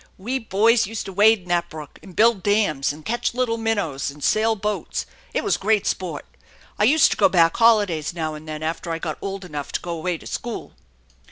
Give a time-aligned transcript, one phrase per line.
[0.17, 3.57] We boys used to wade in that brook, and build dams v and catch little
[3.59, 5.05] minnows, and sail boats.
[5.31, 6.25] It was great sport
[6.79, 9.79] I used to go back holidays now and then after I got old enough Co
[9.79, 10.73] go away to school.